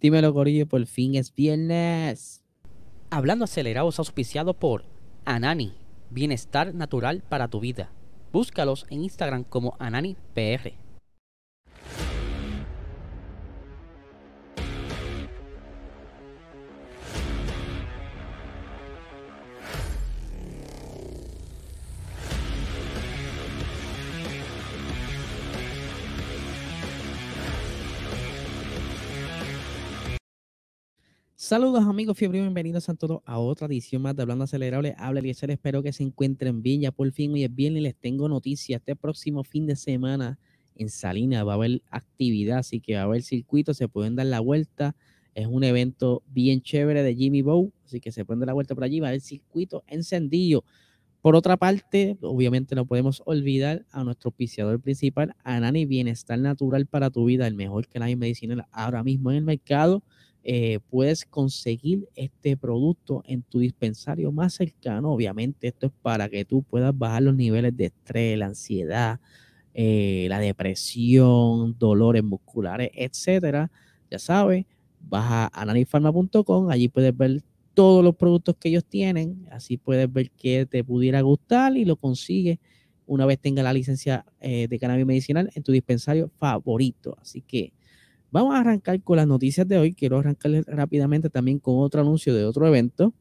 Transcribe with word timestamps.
Dímelo, 0.00 0.34
Corillo, 0.34 0.66
por 0.66 0.84
fin 0.86 1.14
es 1.14 1.34
viernes. 1.34 2.44
Hablando 3.10 3.44
acelerados 3.44 3.98
auspiciado 3.98 4.54
por 4.54 4.84
Anani, 5.24 5.74
bienestar 6.10 6.74
natural 6.74 7.22
para 7.28 7.48
tu 7.48 7.60
vida. 7.60 7.90
Búscalos 8.32 8.86
en 8.90 9.02
Instagram 9.02 9.44
como 9.44 9.74
AnaniPR. 9.78 10.85
Saludos 31.48 31.84
amigos 31.84 32.18
fiebre, 32.18 32.40
bienvenidos 32.40 32.88
a 32.88 32.94
todos 32.94 33.20
a 33.24 33.38
otra 33.38 33.68
edición 33.68 34.02
más 34.02 34.16
de 34.16 34.22
Hablando 34.22 34.42
Acelerable. 34.42 34.96
Habla 34.98 35.20
Eliezer, 35.20 35.48
espero 35.52 35.80
que 35.80 35.92
se 35.92 36.02
encuentren 36.02 36.60
bien. 36.60 36.80
Ya 36.80 36.90
por 36.90 37.12
fin 37.12 37.32
hoy 37.34 37.44
es 37.44 37.54
viernes 37.54 37.84
les 37.84 37.94
tengo 37.94 38.28
noticias. 38.28 38.80
Este 38.80 38.96
próximo 38.96 39.44
fin 39.44 39.64
de 39.64 39.76
semana 39.76 40.40
en 40.74 40.90
Salinas 40.90 41.46
va 41.46 41.52
a 41.52 41.54
haber 41.54 41.82
actividad, 41.88 42.58
así 42.58 42.80
que 42.80 42.96
va 42.96 43.02
a 43.02 43.04
haber 43.04 43.22
circuito, 43.22 43.74
se 43.74 43.86
pueden 43.86 44.16
dar 44.16 44.26
la 44.26 44.40
vuelta. 44.40 44.96
Es 45.36 45.46
un 45.46 45.62
evento 45.62 46.24
bien 46.26 46.62
chévere 46.62 47.04
de 47.04 47.14
Jimmy 47.14 47.42
Bow, 47.42 47.72
así 47.84 48.00
que 48.00 48.10
se 48.10 48.24
pueden 48.24 48.40
dar 48.40 48.48
la 48.48 48.54
vuelta 48.54 48.74
por 48.74 48.82
allí, 48.82 48.98
va 48.98 49.06
a 49.06 49.10
haber 49.10 49.20
circuito 49.20 49.84
encendido. 49.86 50.64
Por 51.22 51.36
otra 51.36 51.56
parte, 51.56 52.18
obviamente 52.22 52.74
no 52.74 52.86
podemos 52.86 53.22
olvidar 53.24 53.86
a 53.92 54.02
nuestro 54.02 54.30
auspiciador 54.30 54.80
principal, 54.80 55.36
Anani 55.44 55.86
Bienestar 55.86 56.40
Natural 56.40 56.86
para 56.86 57.10
tu 57.10 57.24
vida, 57.24 57.46
el 57.46 57.54
mejor 57.54 57.86
que 57.86 58.00
nadie 58.00 58.16
medicinal 58.16 58.66
ahora 58.72 59.04
mismo 59.04 59.30
en 59.30 59.36
el 59.36 59.44
mercado 59.44 60.02
eh, 60.48 60.78
puedes 60.90 61.24
conseguir 61.24 62.08
este 62.14 62.56
producto 62.56 63.20
en 63.26 63.42
tu 63.42 63.58
dispensario 63.58 64.30
más 64.30 64.54
cercano. 64.54 65.12
Obviamente 65.12 65.66
esto 65.66 65.86
es 65.86 65.92
para 66.02 66.28
que 66.28 66.44
tú 66.44 66.62
puedas 66.62 66.96
bajar 66.96 67.24
los 67.24 67.34
niveles 67.34 67.76
de 67.76 67.86
estrés, 67.86 68.38
la 68.38 68.46
ansiedad, 68.46 69.18
eh, 69.74 70.26
la 70.28 70.38
depresión, 70.38 71.76
dolores 71.80 72.22
musculares, 72.22 72.92
etcétera. 72.94 73.72
Ya 74.08 74.20
sabes, 74.20 74.66
vas 75.00 75.24
a 75.28 75.50
analifarma.com, 75.52 76.70
allí 76.70 76.86
puedes 76.86 77.16
ver 77.16 77.42
todos 77.74 78.04
los 78.04 78.14
productos 78.14 78.54
que 78.54 78.68
ellos 78.68 78.84
tienen, 78.84 79.48
así 79.50 79.76
puedes 79.76 80.12
ver 80.12 80.30
qué 80.30 80.64
te 80.64 80.84
pudiera 80.84 81.22
gustar 81.22 81.76
y 81.76 81.84
lo 81.84 81.96
consigues 81.96 82.60
una 83.04 83.26
vez 83.26 83.40
tenga 83.40 83.64
la 83.64 83.72
licencia 83.72 84.24
eh, 84.40 84.68
de 84.68 84.78
cannabis 84.78 85.06
medicinal 85.06 85.50
en 85.56 85.64
tu 85.64 85.72
dispensario 85.72 86.30
favorito. 86.38 87.16
Así 87.20 87.42
que 87.42 87.72
Vamos 88.30 88.54
a 88.54 88.60
arrancar 88.60 89.00
con 89.02 89.16
las 89.16 89.26
noticias 89.26 89.66
de 89.66 89.78
hoy. 89.78 89.94
Quiero 89.94 90.18
arrancar 90.18 90.52
rápidamente 90.66 91.30
también 91.30 91.58
con 91.58 91.78
otro 91.78 92.00
anuncio 92.00 92.34
de 92.34 92.44
otro 92.44 92.66
evento 92.66 93.12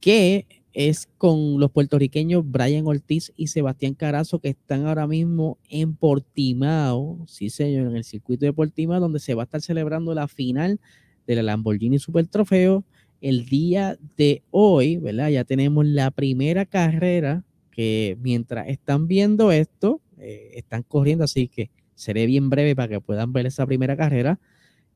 que 0.00 0.46
es 0.72 1.08
con 1.16 1.60
los 1.60 1.70
puertorriqueños 1.70 2.42
Brian 2.44 2.86
Ortiz 2.86 3.32
y 3.36 3.46
Sebastián 3.46 3.94
Carazo 3.94 4.40
que 4.40 4.48
están 4.48 4.86
ahora 4.86 5.06
mismo 5.06 5.58
en 5.68 5.94
Portimao, 5.94 7.24
sí 7.28 7.50
señor, 7.50 7.88
en 7.88 7.96
el 7.96 8.04
circuito 8.04 8.44
de 8.44 8.52
Portimao 8.52 8.98
donde 8.98 9.20
se 9.20 9.34
va 9.34 9.42
a 9.42 9.44
estar 9.44 9.60
celebrando 9.60 10.12
la 10.14 10.26
final 10.28 10.80
de 11.26 11.36
la 11.36 11.42
Lamborghini 11.42 11.98
Super 11.98 12.26
Trofeo 12.26 12.84
el 13.20 13.46
día 13.46 13.96
de 14.16 14.42
hoy, 14.50 14.96
¿verdad? 14.96 15.28
Ya 15.28 15.44
tenemos 15.44 15.86
la 15.86 16.10
primera 16.10 16.66
carrera 16.66 17.44
que 17.70 18.18
mientras 18.20 18.68
están 18.68 19.06
viendo 19.06 19.52
esto, 19.52 20.00
eh, 20.18 20.52
están 20.54 20.82
corriendo, 20.82 21.24
así 21.24 21.46
que 21.46 21.70
seré 22.02 22.26
bien 22.26 22.50
breve 22.50 22.74
para 22.74 22.88
que 22.88 23.00
puedan 23.00 23.32
ver 23.32 23.46
esa 23.46 23.64
primera 23.64 23.96
carrera. 23.96 24.38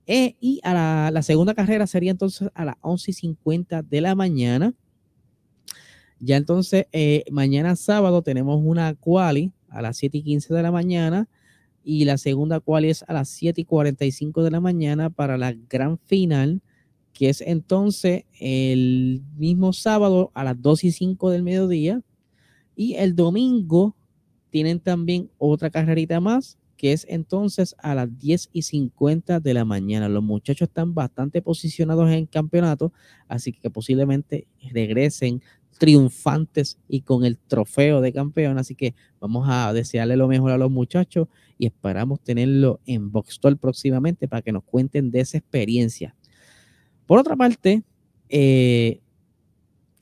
Eh, 0.07 0.37
y 0.41 0.61
a 0.63 1.11
la, 1.11 1.23
segunda 1.23 1.55
carrera 1.55 1.87
sería 1.87 2.11
entonces 2.11 2.49
a 2.55 2.65
las 2.65 2.77
11.50 2.77 3.83
de 3.83 4.01
la 4.01 4.15
mañana. 4.15 4.75
Ya 6.19 6.37
entonces, 6.37 6.87
eh, 6.93 7.25
mañana 7.31 7.77
sábado 7.77 8.23
tenemos 8.23 8.61
una 8.65 8.95
quali 8.95 9.53
a 9.69 9.83
las 9.83 10.03
7.15 10.03 10.49
de 10.49 10.63
la 10.63 10.73
mañana 10.73 11.29
y 11.85 12.05
la 12.05 12.19
segunda 12.19 12.61
quali 12.61 12.91
es 12.91 13.05
a 13.07 13.13
las 13.13 13.31
7.45 13.41 14.43
de 14.43 14.51
la 14.51 14.61
mañana 14.61 15.11
para 15.11 15.37
la 15.37 15.55
gran 15.69 15.99
final, 15.99 16.63
que 17.13 17.29
es 17.29 17.41
entonces 17.41 18.25
el 18.41 19.23
mismo 19.37 19.73
sábado 19.73 20.31
a 20.35 20.45
las 20.45 20.61
2 20.61 20.85
y 20.85 20.93
5 20.93 21.31
del 21.31 21.43
mediodía. 21.43 22.01
Y 22.75 22.95
el 22.95 23.15
domingo 23.15 23.97
tienen 24.51 24.81
también 24.81 25.31
otra 25.39 25.71
carrerita 25.71 26.21
más 26.21 26.59
que 26.77 26.93
es 26.93 27.07
entonces 27.09 27.75
a 27.79 27.95
las 27.95 28.19
10 28.19 28.51
y 28.53 28.63
50 28.63 29.41
de 29.41 29.55
la 29.55 29.65
mañana. 29.65 30.09
Los 30.09 30.23
muchachos 30.23 30.69
están 30.69 30.95
bastante 30.95 31.43
posicionados 31.43 32.09
en 32.09 32.15
el 32.15 32.29
campeonato, 32.29 32.93
así 33.29 33.53
que 33.53 33.71
posiblemente 33.71 34.47
regresen 34.73 35.43
triunfantes 35.79 36.79
y 36.89 37.03
con 37.03 37.25
el 37.25 37.39
trofeo 37.39 38.01
de 38.01 38.13
campeón. 38.13 38.59
Así 38.59 38.75
que 38.75 38.95
vamos 39.21 39.47
a 39.49 39.73
desearle 39.73 40.17
lo 40.17 40.29
mejor 40.29 40.53
a 40.53 40.59
los 40.59 40.71
muchachos 40.71 41.29
y 41.59 41.67
esperamos 41.67 42.21
tenerlo 42.21 42.81
en 42.87 43.11
Boxstore 43.11 43.57
próximamente 43.57 44.29
para 44.29 44.43
que 44.43 44.53
nos 44.53 44.65
cuenten 44.65 45.11
de 45.11 45.21
esa 45.21 45.39
experiencia. 45.39 46.15
Por 47.07 47.19
otra 47.19 47.37
parte, 47.37 47.83
eh, 48.29 49.01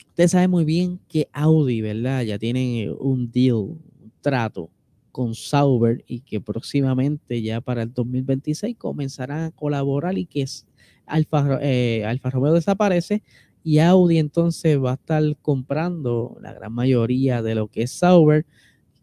usted 0.08 0.28
sabe 0.28 0.48
muy 0.48 0.64
bien 0.64 1.00
que 1.08 1.28
Audi, 1.32 1.80
¿verdad? 1.80 2.22
Ya 2.22 2.38
tienen 2.38 2.94
un 2.98 3.30
deal, 3.30 3.56
un 3.56 4.12
trato 4.20 4.70
con 5.14 5.36
Sauber 5.36 6.02
y 6.08 6.22
que 6.22 6.40
próximamente 6.40 7.40
ya 7.40 7.60
para 7.60 7.82
el 7.82 7.94
2026 7.94 8.76
comenzarán 8.76 9.44
a 9.44 9.50
colaborar 9.52 10.18
y 10.18 10.26
que 10.26 10.42
es 10.42 10.66
Alfa, 11.06 11.60
eh, 11.62 12.04
Alfa 12.04 12.30
Romeo 12.30 12.52
desaparece 12.52 13.22
y 13.62 13.78
Audi 13.78 14.18
entonces 14.18 14.76
va 14.76 14.90
a 14.90 14.94
estar 14.94 15.22
comprando 15.40 16.36
la 16.40 16.52
gran 16.52 16.72
mayoría 16.72 17.42
de 17.42 17.54
lo 17.54 17.68
que 17.68 17.82
es 17.82 17.92
Sauber, 17.92 18.44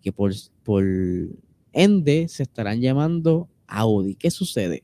que 0.02 0.12
por, 0.12 0.34
por 0.64 0.84
ende 1.72 2.28
se 2.28 2.44
estarán 2.44 2.82
llamando 2.82 3.48
Audi. 3.66 4.16
¿Qué 4.16 4.32
sucede? 4.32 4.84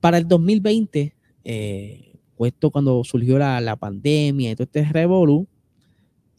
Para 0.00 0.18
el 0.18 0.26
2020, 0.26 1.14
eh, 1.44 2.16
puesto 2.36 2.72
cuando 2.72 3.04
surgió 3.04 3.38
la, 3.38 3.60
la 3.60 3.76
pandemia 3.76 4.50
y 4.50 4.54
todo 4.56 4.64
este 4.64 4.80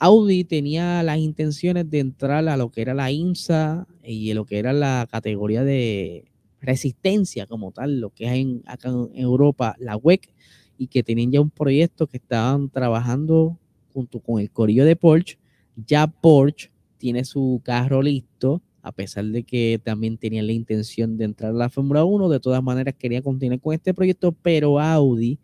Audi 0.03 0.45
tenía 0.45 1.03
las 1.03 1.19
intenciones 1.19 1.87
de 1.87 1.99
entrar 1.99 2.47
a 2.47 2.57
lo 2.57 2.71
que 2.71 2.81
era 2.81 2.95
la 2.95 3.11
IMSA 3.11 3.87
y 4.03 4.33
lo 4.33 4.45
que 4.45 4.57
era 4.57 4.73
la 4.73 5.07
categoría 5.11 5.63
de 5.63 6.25
resistencia 6.59 7.45
como 7.45 7.71
tal, 7.71 7.99
lo 7.99 8.09
que 8.09 8.25
es 8.25 8.31
en, 8.31 8.63
acá 8.65 8.89
en 8.89 9.11
Europa, 9.13 9.75
la 9.77 9.95
WEC, 9.97 10.33
y 10.79 10.87
que 10.87 11.03
tenían 11.03 11.31
ya 11.31 11.39
un 11.39 11.51
proyecto 11.51 12.07
que 12.07 12.17
estaban 12.17 12.71
trabajando 12.71 13.59
junto 13.93 14.19
con 14.21 14.41
el 14.41 14.49
corillo 14.49 14.85
de 14.85 14.95
Porsche. 14.95 15.37
Ya 15.75 16.07
Porsche 16.07 16.71
tiene 16.97 17.23
su 17.23 17.61
carro 17.63 18.01
listo, 18.01 18.63
a 18.81 18.91
pesar 18.91 19.25
de 19.25 19.43
que 19.43 19.79
también 19.83 20.17
tenían 20.17 20.47
la 20.47 20.53
intención 20.53 21.15
de 21.15 21.25
entrar 21.25 21.51
a 21.51 21.53
la 21.53 21.69
Fórmula 21.69 22.05
1, 22.05 22.27
de 22.27 22.39
todas 22.39 22.63
maneras 22.63 22.95
quería 22.97 23.21
continuar 23.21 23.59
con 23.59 23.75
este 23.75 23.93
proyecto, 23.93 24.31
pero 24.31 24.79
Audi 24.79 25.37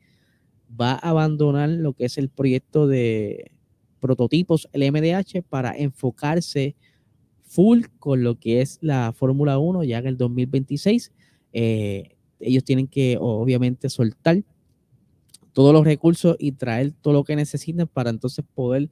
va 0.68 0.94
a 0.94 1.10
abandonar 1.10 1.70
lo 1.70 1.94
que 1.94 2.06
es 2.06 2.18
el 2.18 2.30
proyecto 2.30 2.88
de 2.88 3.52
prototipos 3.98 4.68
el 4.72 4.92
MDH 4.92 5.44
para 5.48 5.76
enfocarse 5.78 6.76
full 7.44 7.84
con 8.00 8.24
lo 8.24 8.40
que 8.40 8.62
es 8.62 8.78
la 8.82 9.14
Fórmula 9.14 9.58
1 9.58 9.84
ya 9.84 10.00
en 10.00 10.08
el 10.08 10.18
2026. 10.18 11.12
Eh, 11.54 12.16
ellos 12.40 12.64
tienen 12.64 12.88
que 12.88 13.18
obviamente 13.20 13.90
soltar 13.90 14.44
todos 15.54 15.74
los 15.74 15.86
recursos 15.86 16.36
y 16.40 16.52
traer 16.52 16.92
todo 16.92 17.14
lo 17.14 17.24
que 17.24 17.36
necesitan 17.36 17.88
para 17.88 18.12
entonces 18.12 18.46
poder 18.54 18.90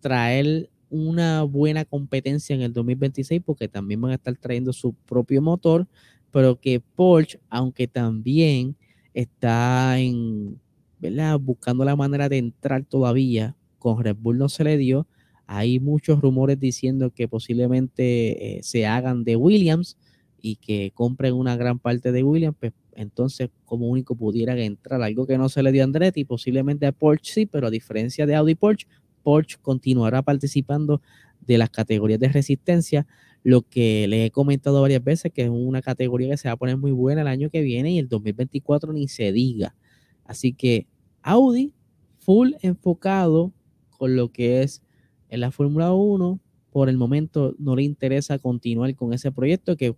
traer 0.00 0.70
una 0.88 1.42
buena 1.42 1.84
competencia 1.84 2.54
en 2.54 2.62
el 2.62 2.72
2026 2.72 3.42
porque 3.44 3.66
también 3.66 4.00
van 4.00 4.12
a 4.12 4.14
estar 4.14 4.36
trayendo 4.36 4.72
su 4.72 4.92
propio 4.92 5.42
motor, 5.42 5.86
pero 6.30 6.60
que 6.60 6.80
Porsche, 6.80 7.40
aunque 7.48 7.88
también 7.88 8.76
está 9.14 9.98
en, 9.98 10.60
¿verdad? 11.00 11.40
buscando 11.40 11.84
la 11.84 11.96
manera 11.96 12.28
de 12.28 12.38
entrar 12.38 12.84
todavía 12.84 13.56
con 13.94 14.02
Red 14.02 14.16
Bull 14.18 14.36
no 14.36 14.48
se 14.48 14.64
le 14.64 14.76
dio. 14.78 15.06
Hay 15.46 15.78
muchos 15.78 16.20
rumores 16.20 16.58
diciendo 16.58 17.12
que 17.12 17.28
posiblemente 17.28 18.56
eh, 18.58 18.62
se 18.64 18.84
hagan 18.84 19.22
de 19.22 19.36
Williams 19.36 19.96
y 20.42 20.56
que 20.56 20.90
compren 20.92 21.34
una 21.34 21.56
gran 21.56 21.78
parte 21.78 22.10
de 22.10 22.24
Williams, 22.24 22.56
pues 22.58 22.72
entonces 22.96 23.48
como 23.64 23.88
único 23.88 24.16
pudieran 24.16 24.58
entrar 24.58 25.00
algo 25.02 25.24
que 25.24 25.38
no 25.38 25.48
se 25.48 25.62
le 25.62 25.70
dio 25.70 25.82
a 25.82 25.84
Andretti, 25.84 26.24
posiblemente 26.24 26.84
a 26.84 26.90
Porsche 26.90 27.32
sí, 27.32 27.46
pero 27.46 27.68
a 27.68 27.70
diferencia 27.70 28.26
de 28.26 28.34
Audi 28.34 28.56
Porsche, 28.56 28.88
Porsche 29.22 29.56
continuará 29.62 30.20
participando 30.20 31.00
de 31.46 31.56
las 31.56 31.70
categorías 31.70 32.18
de 32.18 32.28
resistencia, 32.28 33.06
lo 33.44 33.62
que 33.62 34.08
les 34.08 34.26
he 34.26 34.30
comentado 34.32 34.82
varias 34.82 35.04
veces, 35.04 35.30
que 35.32 35.42
es 35.42 35.48
una 35.48 35.80
categoría 35.80 36.30
que 36.30 36.38
se 36.38 36.48
va 36.48 36.54
a 36.54 36.56
poner 36.56 36.76
muy 36.76 36.90
buena 36.90 37.20
el 37.20 37.28
año 37.28 37.50
que 37.50 37.60
viene 37.60 37.92
y 37.92 38.00
el 38.00 38.08
2024 38.08 38.92
ni 38.92 39.06
se 39.06 39.30
diga. 39.30 39.76
Así 40.24 40.52
que 40.52 40.88
Audi 41.22 41.72
full 42.18 42.54
enfocado 42.62 43.52
con 43.96 44.16
lo 44.16 44.30
que 44.30 44.62
es 44.62 44.82
en 45.28 45.40
la 45.40 45.50
Fórmula 45.50 45.92
1. 45.92 46.40
Por 46.70 46.88
el 46.88 46.98
momento 46.98 47.54
no 47.58 47.74
le 47.74 47.82
interesa 47.82 48.38
continuar 48.38 48.94
con 48.94 49.12
ese 49.12 49.32
proyecto 49.32 49.76
que 49.76 49.94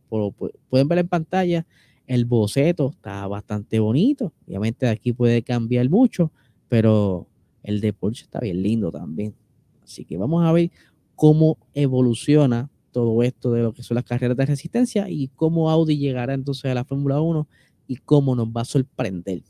pueden 0.68 0.88
ver 0.88 0.98
en 0.98 1.08
pantalla. 1.08 1.66
el 2.06 2.24
boceto 2.24 2.90
está 2.90 3.26
bastante 3.26 3.80
bonito. 3.80 4.32
Obviamente 4.46 4.86
aquí 4.88 5.12
puede 5.12 5.42
cambiar 5.42 5.90
mucho, 5.90 6.32
pero 6.68 7.26
el 7.62 7.80
de 7.80 7.92
Porsche 7.92 8.24
está 8.24 8.40
bien 8.40 8.62
lindo 8.62 8.90
también. 8.90 9.34
Así 9.82 10.04
que 10.04 10.16
vamos 10.16 10.44
a 10.44 10.52
ver 10.52 10.70
cómo 11.14 11.58
evoluciona 11.74 12.70
todo 12.92 13.22
esto 13.22 13.52
de 13.52 13.62
lo 13.62 13.72
que 13.72 13.82
son 13.82 13.96
las 13.96 14.04
carreras 14.04 14.36
de 14.36 14.46
resistencia 14.46 15.08
y 15.10 15.28
cómo 15.28 15.70
Audi 15.70 15.98
llegará 15.98 16.34
entonces 16.34 16.70
a 16.70 16.74
la 16.74 16.84
Fórmula 16.84 17.20
1 17.20 17.46
y 17.86 17.96
cómo 17.96 18.34
nos 18.34 18.48
va 18.48 18.62
a 18.62 18.64
sorprender. 18.64 19.42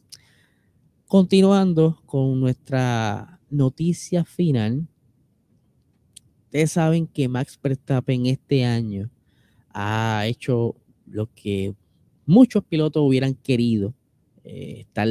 Continuando 1.07 2.03
con 2.07 2.41
nuestra 2.41 3.38
noticia 3.51 4.25
final, 4.25 4.87
ustedes 6.45 6.73
saben 6.73 7.07
que 7.07 7.29
Max 7.29 7.59
Verstappen 7.63 8.27
este 8.27 8.65
año 8.65 9.11
ha 9.73 10.25
hecho 10.27 10.77
lo 11.07 11.33
que 11.35 11.75
muchos 12.27 12.65
pilotos 12.65 13.03
hubieran 13.03 13.35
querido, 13.35 13.95
eh, 14.45 14.81
estar 14.81 15.09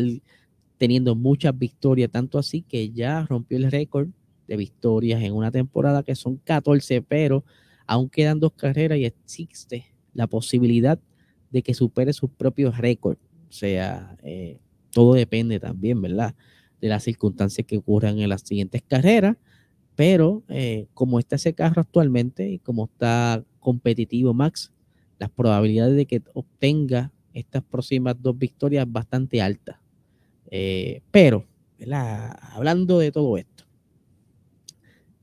teniendo 0.77 1.15
muchas 1.15 1.57
victorias, 1.57 2.11
tanto 2.11 2.37
así 2.37 2.61
que 2.61 2.91
ya 2.91 3.25
rompió 3.25 3.57
el 3.57 3.71
récord 3.71 4.09
de 4.47 4.55
victorias 4.55 5.21
en 5.21 5.33
una 5.33 5.51
temporada 5.51 6.03
que 6.03 6.15
son 6.15 6.37
14, 6.37 7.01
pero 7.01 7.43
aún 7.85 8.09
quedan 8.09 8.39
dos 8.39 8.53
carreras 8.53 8.97
y 8.97 9.05
existe 9.05 9.85
la 10.13 10.27
posibilidad 10.27 10.99
de 11.51 11.61
que 11.61 11.73
supere 11.73 12.13
sus 12.13 12.29
propios 12.29 12.77
récords. 12.77 13.19
O 13.49 13.51
sea, 13.51 14.17
eh, 14.23 14.59
todo 14.91 15.13
depende 15.13 15.59
también, 15.59 16.01
¿verdad? 16.01 16.35
De 16.81 16.87
las 16.89 17.03
circunstancias 17.03 17.65
que 17.65 17.77
ocurran 17.77 18.19
en 18.19 18.29
las 18.29 18.41
siguientes 18.41 18.83
carreras, 18.87 19.37
pero 19.95 20.43
eh, 20.47 20.87
como 20.93 21.17
está 21.17 21.37
ese 21.37 21.53
carro 21.53 21.81
actualmente 21.81 22.47
y 22.47 22.59
como 22.59 22.85
está 22.85 23.43
competitivo 23.59 24.33
Max, 24.33 24.71
las 25.17 25.31
probabilidades 25.31 25.95
de 25.95 26.05
que 26.05 26.21
obtenga 26.33 27.11
estas 27.33 27.63
próximas 27.63 28.15
dos 28.21 28.37
victorias 28.37 28.85
bastante 28.87 29.41
altas. 29.41 29.77
Eh, 30.49 31.01
pero, 31.11 31.45
hablando 32.53 32.99
de 32.99 33.11
todo 33.11 33.37
esto, 33.37 33.65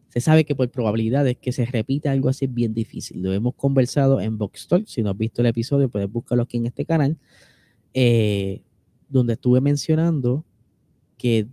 se 0.08 0.20
sabe 0.20 0.44
que 0.44 0.54
por 0.54 0.70
probabilidades 0.70 1.36
que 1.38 1.50
se 1.50 1.66
repita 1.66 2.12
algo 2.12 2.28
así 2.28 2.44
es 2.44 2.54
bien 2.54 2.72
difícil. 2.72 3.20
Lo 3.20 3.32
hemos 3.32 3.54
conversado 3.54 4.20
en 4.20 4.38
Box. 4.38 4.68
Si 4.86 5.02
no 5.02 5.10
has 5.10 5.18
visto 5.18 5.42
el 5.42 5.46
episodio, 5.46 5.88
puedes 5.88 6.10
buscarlo 6.10 6.44
aquí 6.44 6.56
en 6.56 6.66
este 6.66 6.84
canal, 6.84 7.18
eh, 7.94 8.62
donde 9.08 9.32
estuve 9.32 9.60
mencionando 9.60 10.44
que 11.16 11.46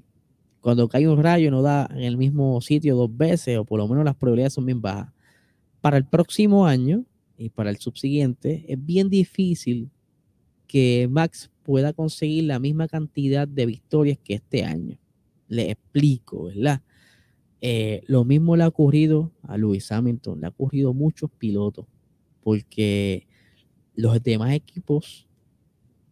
cuando 0.60 0.88
cae 0.88 1.08
un 1.08 1.22
rayo 1.22 1.52
no 1.52 1.62
da 1.62 1.90
en 1.92 2.04
el 2.04 2.18
mismo 2.18 2.62
sitio 2.62 2.96
dos 2.96 3.16
veces, 3.16 3.58
o 3.58 3.66
por 3.66 3.80
lo 3.80 3.88
menos 3.88 4.06
las 4.06 4.16
probabilidades 4.16 4.54
son 4.54 4.66
bien 4.66 4.82
bajas. 4.82 5.12
Para 5.82 5.98
el 5.98 6.06
próximo 6.06 6.66
año, 6.66 7.06
y 7.38 7.50
para 7.50 7.72
el 7.72 7.78
subsiguiente, 7.78 8.66
es 8.68 8.86
bien 8.86 9.10
difícil 9.10 9.90
que 10.68 11.08
Max 11.10 11.50
pueda 11.64 11.92
conseguir 11.92 12.44
la 12.46 12.60
misma 12.60 12.88
cantidad 12.88 13.48
de 13.48 13.66
victorias 13.66 14.20
que 14.24 14.36
este 14.36 14.64
año. 14.64 14.98
Le 15.48 15.72
explico, 15.72 16.44
¿verdad? 16.46 16.82
Eh, 17.60 18.04
lo 18.08 18.26
mismo 18.26 18.56
le 18.56 18.64
ha 18.64 18.68
ocurrido 18.68 19.32
a 19.44 19.58
Lewis 19.58 19.92
Hamilton, 19.92 20.42
le 20.42 20.48
ha 20.48 20.50
ocurrido 20.50 20.92
a 20.92 20.94
muchos 20.94 21.30
pilotos, 21.32 21.86
porque 22.42 23.28
los 23.96 24.22
demás 24.22 24.54
equipos 24.54 25.28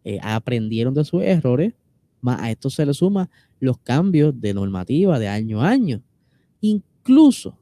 eh, 0.04 0.18
aprendieron 0.22 0.94
de 0.94 1.04
sus 1.04 1.22
errores, 1.22 1.74
más 2.20 2.40
a 2.40 2.50
esto 2.50 2.70
se 2.70 2.86
le 2.86 2.94
suma 2.94 3.30
los 3.58 3.78
cambios 3.78 4.38
de 4.40 4.54
normativa 4.54 5.18
de 5.18 5.28
año 5.28 5.62
a 5.62 5.68
año. 5.70 6.02
Incluso 6.60 7.58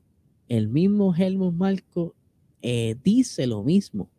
el 0.48 0.68
mismo 0.68 1.14
Helmut 1.14 1.54
Marko 1.54 2.14
eh, 2.62 2.96
dice 3.02 3.46
lo 3.46 3.62
mismo, 3.62 4.10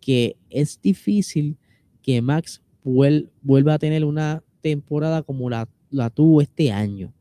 que 0.00 0.36
es 0.50 0.80
difícil 0.80 1.56
que 2.02 2.22
Max 2.22 2.62
vuelva 2.84 3.74
a 3.74 3.78
tener 3.78 4.04
una 4.04 4.42
temporada 4.60 5.22
como 5.22 5.50
la, 5.50 5.68
la 5.90 6.10
tuvo 6.10 6.40
este 6.40 6.70
año, 6.70 7.12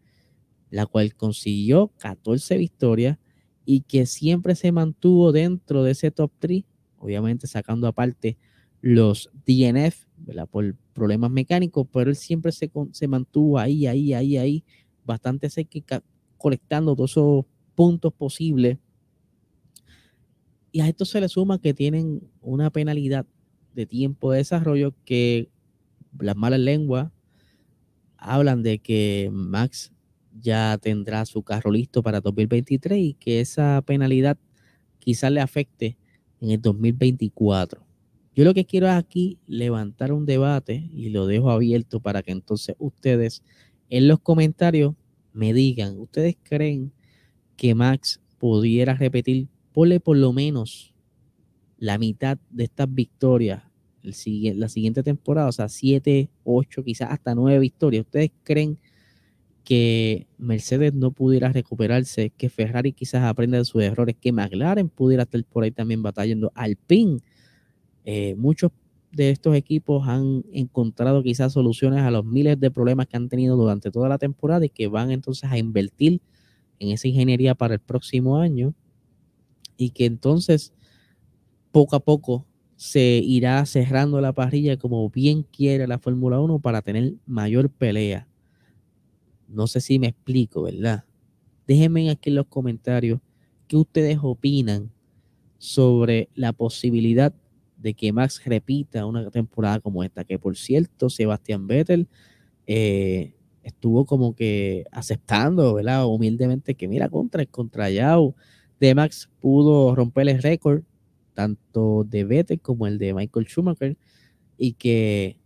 la 0.69 0.86
cual 0.86 1.16
consiguió 1.16 1.92
14 1.98 2.57
victorias 2.57 3.18
y 3.66 3.81
que 3.81 4.06
siempre 4.06 4.56
se 4.56 4.72
mantuvo 4.72 5.31
dentro 5.31 5.84
de 5.84 5.92
ese 5.92 6.12
top 6.12 6.31
3, 6.40 6.63
obviamente 7.00 7.48
sacando 7.48 7.88
aparte 7.88 8.38
los 8.81 9.30
DNF, 9.45 10.06
por 10.51 10.75
problemas 10.94 11.31
mecánicos, 11.31 11.88
pero 11.92 12.10
él 12.10 12.16
siempre 12.16 12.51
se, 12.51 12.72
se 12.92 13.07
mantuvo 13.07 13.60
ahí, 13.60 13.88
ahí, 13.88 14.13
ahí, 14.13 14.38
ahí, 14.38 14.63
bastante 15.06 15.50
cerca, 15.50 16.04
colectando 16.38 16.95
todos 16.95 17.12
esos 17.12 17.45
puntos 17.75 18.13
posibles 18.13 18.77
y 20.75 20.81
a 20.81 20.89
esto 20.89 21.06
se 21.06 21.22
le 21.22 21.30
suma 21.30 21.57
que 21.57 21.74
tienen 21.74 22.30
una 22.42 22.69
penalidad 22.69 23.25
de 23.74 23.86
tiempo 23.86 24.33
de 24.33 24.39
desarrollo 24.39 24.94
que 25.06 25.50
las 26.19 26.36
malas 26.36 26.60
lenguas 26.60 27.13
hablan 28.18 28.62
de 28.62 28.80
que 28.80 29.30
Max 29.31 29.94
ya 30.38 30.78
tendrá 30.81 31.25
su 31.25 31.44
carro 31.44 31.71
listo 31.71 32.04
para 32.04 32.19
2023 32.19 33.00
y 33.00 33.13
que 33.13 33.39
esa 33.39 33.81
penalidad 33.86 34.38
quizás 35.00 35.31
le 35.31 35.39
afecte 35.39 35.98
en 36.42 36.51
el 36.51 36.62
2024. 36.62 37.85
Yo 38.36 38.44
lo 38.44 38.54
que 38.54 38.66
quiero 38.66 38.88
es 38.88 38.94
aquí 38.94 39.40
levantar 39.48 40.12
un 40.12 40.26
debate 40.26 40.90
y 40.94 41.10
lo 41.10 41.26
dejo 41.26 41.50
abierto 41.52 42.00
para 42.00 42.22
que 42.22 42.32
entonces 42.32 42.76
ustedes 42.80 43.42
en 43.90 44.08
los 44.08 44.20
comentarios 44.20 44.94
me 45.34 45.54
digan, 45.54 45.98
¿ustedes 46.00 46.36
creen 46.44 46.92
que 47.56 47.76
Max 47.76 48.20
pudiera 48.38 48.94
repetir 48.96 49.48
ponle 49.76 50.00
por 50.00 50.16
lo 50.16 50.32
menos 50.32 50.94
la 51.78 51.98
mitad 51.98 52.38
de 52.50 52.64
estas 52.64 52.94
victorias 52.94 53.64
el, 54.04 54.60
la 54.60 54.70
siguiente 54.70 55.04
temporada, 55.04 55.50
o 55.50 55.52
sea, 55.52 55.68
siete, 55.68 56.30
ocho, 56.46 56.81
quizás 56.84 57.12
hasta 57.12 57.36
nueve 57.36 57.60
victorias. 57.60 58.06
¿Ustedes 58.06 58.31
creen 58.44 58.78
que 59.66 60.28
Mercedes 60.38 60.94
no 60.94 61.12
pudiera 61.12 61.52
recuperarse, 61.52 62.31
que 62.38 62.50
Ferrari 62.50 62.94
quizás 62.94 63.24
aprenda 63.24 63.58
de 63.58 63.66
sus 63.66 63.81
errores, 63.81 64.16
que 64.20 64.31
McLaren 64.31 64.88
pudiera 64.88 65.24
estar 65.24 65.44
por 65.44 65.66
ahí 65.66 65.72
también 65.72 66.02
batallando, 66.02 66.54
Alpine? 66.56 67.20
Eh, 68.06 68.36
muchos 68.38 68.72
de 69.12 69.31
estos 69.31 69.56
equipos 69.56 70.07
han 70.07 70.44
encontrado 70.54 71.24
quizás 71.24 71.54
soluciones 71.54 72.02
a 72.02 72.12
los 72.12 72.24
miles 72.24 72.60
de 72.60 72.69
problemas 72.69 73.07
que 73.07 73.18
han 73.18 73.30
tenido 73.30 73.57
durante 73.57 73.90
toda 73.90 74.07
la 74.07 74.18
temporada 74.18 74.66
y 74.66 74.69
que 74.69 74.88
van 74.88 75.12
entonces 75.12 75.50
a 75.50 75.57
invertir 75.57 76.22
en 76.80 76.90
esa 76.90 77.07
ingeniería 77.07 77.56
para 77.56 77.74
el 77.74 77.80
próximo 77.80 78.38
año 78.38 78.74
y 79.78 79.90
que 79.90 80.06
entonces 80.06 80.74
poco 81.72 81.96
a 81.96 82.00
poco 82.00 82.46
se 82.75 83.22
irá 83.24 83.66
cerrando 83.66 84.19
la 84.22 84.34
parrilla 84.34 84.78
como 84.78 85.10
bien 85.10 85.44
quiere 85.44 85.88
la 85.88 85.98
Fórmula 85.98 86.40
1 86.40 86.60
para 86.60 86.81
tener 86.81 87.13
mayor 87.25 87.69
pelea. 87.69 88.28
No 89.47 89.68
sé 89.68 89.80
si 89.80 89.97
me 89.97 90.07
explico, 90.07 90.64
¿verdad? 90.64 91.06
Déjenme 91.68 92.09
aquí 92.09 92.30
en 92.30 92.35
los 92.35 92.47
comentarios 92.47 93.19
qué 93.68 93.78
ustedes 93.78 94.19
opinan 94.21 94.92
sobre 95.57 96.30
la 96.35 96.54
posibilidad 96.54 97.33
de 97.85 97.94
que 97.94 98.11
Max 98.11 98.42
repita 98.44 99.06
una 99.06 99.30
temporada 99.30 99.80
como 99.80 100.04
esta, 100.04 100.23
que 100.23 100.39
por 100.39 100.57
cierto, 100.57 101.07
Sebastián 101.07 101.68
Vettel 101.68 102.07
eh, 102.65 103.35
estuvo 103.61 104.06
como 104.07 104.35
que 104.35 104.85
aceptando, 104.92 105.75
¿verdad? 105.75 106.07
Humildemente 106.07 106.73
que 106.73 106.87
mira 106.87 107.09
contra 107.09 107.44
el 107.44 107.47
contra 107.47 107.92
Yao 107.92 108.35
de 108.80 108.95
Max 108.95 109.30
pudo 109.39 109.94
romper 109.94 110.27
el 110.30 110.42
récord 110.42 110.81
tanto 111.35 112.04
de 112.06 112.23
Vettel 112.23 112.59
como 112.59 112.87
el 112.87 112.97
de 112.97 113.13
Michael 113.13 113.45
Schumacher 113.45 113.97
y 114.57 114.73
que 114.73 115.37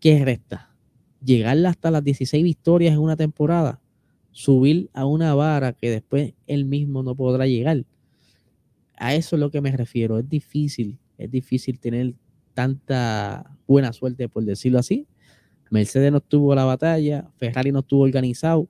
¿qué 0.00 0.24
resta? 0.24 0.74
Llegar 1.22 1.58
hasta 1.66 1.90
las 1.90 2.02
16 2.02 2.42
victorias 2.42 2.94
en 2.94 3.00
una 3.00 3.16
temporada, 3.16 3.82
subir 4.30 4.88
a 4.94 5.04
una 5.04 5.34
vara 5.34 5.74
que 5.74 5.90
después 5.90 6.32
él 6.46 6.64
mismo 6.64 7.02
no 7.02 7.14
podrá 7.14 7.46
llegar. 7.46 7.84
A 8.96 9.14
eso 9.14 9.36
es 9.36 9.40
lo 9.40 9.50
que 9.50 9.60
me 9.60 9.72
refiero. 9.76 10.18
Es 10.18 10.26
difícil, 10.26 10.98
es 11.20 11.30
difícil 11.30 11.78
tener 11.78 12.14
tanta 12.54 13.56
buena 13.66 13.92
suerte, 13.92 14.28
por 14.28 14.44
decirlo 14.44 14.78
así. 14.78 15.06
Mercedes 15.70 16.10
no 16.10 16.20
tuvo 16.20 16.54
la 16.54 16.64
batalla, 16.64 17.30
Ferrari 17.36 17.70
no 17.70 17.80
estuvo 17.80 18.02
organizado. 18.02 18.68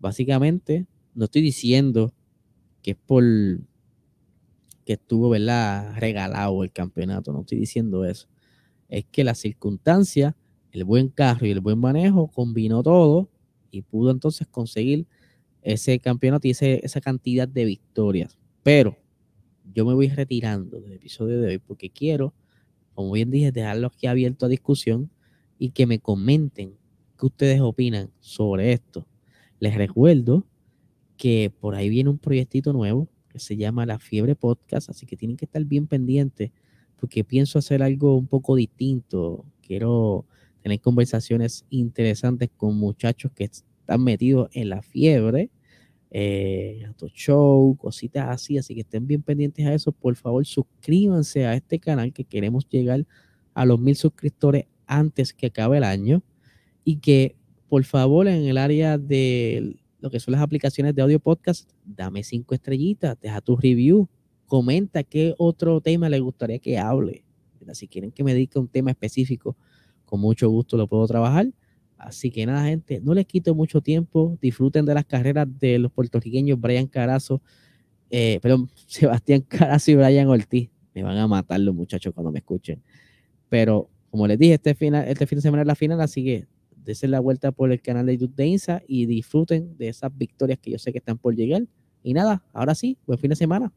Básicamente, 0.00 0.86
no 1.14 1.26
estoy 1.26 1.42
diciendo 1.42 2.12
que 2.82 2.92
es 2.92 2.96
por 2.96 3.22
que 4.84 4.94
estuvo, 4.94 5.28
¿verdad? 5.28 5.94
Regalado 5.98 6.64
el 6.64 6.72
campeonato, 6.72 7.32
no 7.32 7.40
estoy 7.42 7.58
diciendo 7.58 8.04
eso. 8.04 8.26
Es 8.88 9.04
que 9.12 9.22
la 9.22 9.34
circunstancia, 9.34 10.36
el 10.72 10.84
buen 10.84 11.08
carro 11.08 11.46
y 11.46 11.50
el 11.50 11.60
buen 11.60 11.78
manejo 11.78 12.28
combinó 12.28 12.82
todo 12.82 13.30
y 13.70 13.82
pudo 13.82 14.10
entonces 14.10 14.48
conseguir 14.48 15.06
ese 15.60 16.00
campeonato 16.00 16.48
y 16.48 16.50
esa 16.50 17.00
cantidad 17.00 17.46
de 17.46 17.64
victorias. 17.64 18.36
Pero 18.64 18.96
yo 19.72 19.84
me 19.84 19.94
voy 19.94 20.08
retirando 20.08 20.80
del 20.80 20.92
episodio 20.92 21.40
de 21.40 21.48
hoy 21.48 21.58
porque 21.58 21.90
quiero, 21.90 22.34
como 22.94 23.12
bien 23.12 23.30
dije, 23.30 23.52
dejarlo 23.52 23.88
aquí 23.88 24.06
abierto 24.06 24.46
a 24.46 24.48
discusión 24.48 25.10
y 25.58 25.70
que 25.70 25.86
me 25.86 25.98
comenten 25.98 26.74
qué 27.18 27.26
ustedes 27.26 27.60
opinan 27.60 28.10
sobre 28.20 28.72
esto. 28.72 29.06
Les 29.60 29.74
recuerdo 29.74 30.46
que 31.16 31.52
por 31.60 31.74
ahí 31.74 31.88
viene 31.88 32.10
un 32.10 32.18
proyectito 32.18 32.72
nuevo 32.72 33.08
que 33.28 33.38
se 33.38 33.56
llama 33.56 33.86
La 33.86 33.98
Fiebre 33.98 34.34
Podcast, 34.34 34.90
así 34.90 35.06
que 35.06 35.16
tienen 35.16 35.36
que 35.36 35.44
estar 35.44 35.64
bien 35.64 35.86
pendientes 35.86 36.50
porque 37.02 37.24
pienso 37.24 37.58
hacer 37.58 37.82
algo 37.82 38.16
un 38.16 38.26
poco 38.26 38.54
distinto. 38.56 39.44
Quiero 39.60 40.26
tener 40.62 40.80
conversaciones 40.80 41.64
interesantes 41.70 42.50
con 42.56 42.76
muchachos 42.76 43.32
que 43.32 43.44
están 43.44 44.04
metidos 44.04 44.48
en 44.52 44.68
la 44.68 44.82
fiebre, 44.82 45.50
eh, 46.14 46.86
show, 47.14 47.74
cositas 47.76 48.28
así, 48.28 48.58
así 48.58 48.74
que 48.74 48.82
estén 48.82 49.06
bien 49.06 49.22
pendientes 49.22 49.66
a 49.66 49.72
eso. 49.72 49.92
Por 49.92 50.14
favor, 50.14 50.44
suscríbanse 50.44 51.46
a 51.46 51.54
este 51.54 51.78
canal 51.78 52.12
que 52.12 52.24
queremos 52.24 52.68
llegar 52.68 53.06
a 53.54 53.64
los 53.64 53.80
mil 53.80 53.96
suscriptores 53.96 54.66
antes 54.86 55.32
que 55.32 55.46
acabe 55.46 55.78
el 55.78 55.84
año 55.84 56.22
y 56.84 56.96
que 56.96 57.34
por 57.68 57.84
favor 57.84 58.28
en 58.28 58.44
el 58.44 58.58
área 58.58 58.98
de 58.98 59.76
lo 60.00 60.10
que 60.10 60.20
son 60.20 60.32
las 60.32 60.42
aplicaciones 60.42 60.94
de 60.94 61.00
audio 61.00 61.18
podcast, 61.18 61.70
dame 61.84 62.22
cinco 62.24 62.54
estrellitas, 62.54 63.18
deja 63.18 63.40
tu 63.40 63.56
review, 63.56 64.06
comenta 64.46 65.02
qué 65.04 65.34
otro 65.38 65.80
tema 65.80 66.10
le 66.10 66.20
gustaría 66.20 66.58
que 66.58 66.78
hable. 66.78 67.24
Si 67.72 67.88
quieren 67.88 68.10
que 68.10 68.24
me 68.24 68.34
dedique 68.34 68.58
un 68.58 68.68
tema 68.68 68.90
específico, 68.90 69.56
con 70.04 70.20
mucho 70.20 70.50
gusto 70.50 70.76
lo 70.76 70.86
puedo 70.88 71.06
trabajar. 71.06 71.46
Así 72.02 72.32
que 72.32 72.44
nada, 72.46 72.64
gente, 72.64 73.00
no 73.00 73.14
les 73.14 73.26
quito 73.26 73.54
mucho 73.54 73.80
tiempo. 73.80 74.36
Disfruten 74.42 74.84
de 74.84 74.92
las 74.92 75.04
carreras 75.04 75.46
de 75.60 75.78
los 75.78 75.92
puertorriqueños 75.92 76.60
Brian 76.60 76.88
Carazo, 76.88 77.40
eh, 78.10 78.40
perdón, 78.42 78.68
Sebastián 78.86 79.42
Carazo 79.42 79.92
y 79.92 79.94
Brian 79.94 80.26
Ortiz. 80.26 80.68
Me 80.94 81.04
van 81.04 81.16
a 81.16 81.28
matar 81.28 81.60
los 81.60 81.74
muchachos 81.74 82.12
cuando 82.12 82.32
me 82.32 82.40
escuchen. 82.40 82.82
Pero 83.48 83.88
como 84.10 84.26
les 84.26 84.36
dije, 84.36 84.54
este, 84.54 84.74
final, 84.74 85.06
este 85.06 85.26
fin 85.26 85.36
de 85.36 85.42
semana 85.42 85.62
es 85.62 85.66
la 85.68 85.76
final, 85.76 86.00
así 86.00 86.24
que 86.24 86.46
desen 86.74 87.12
la 87.12 87.20
vuelta 87.20 87.52
por 87.52 87.70
el 87.70 87.80
canal 87.80 88.04
de 88.06 88.18
YouTube 88.18 88.34
de 88.34 88.46
INSA 88.46 88.82
y 88.88 89.06
disfruten 89.06 89.76
de 89.78 89.88
esas 89.88 90.10
victorias 90.16 90.58
que 90.58 90.72
yo 90.72 90.78
sé 90.78 90.90
que 90.90 90.98
están 90.98 91.18
por 91.18 91.36
llegar. 91.36 91.62
Y 92.02 92.14
nada, 92.14 92.44
ahora 92.52 92.74
sí, 92.74 92.98
buen 93.06 93.20
fin 93.20 93.30
de 93.30 93.36
semana. 93.36 93.72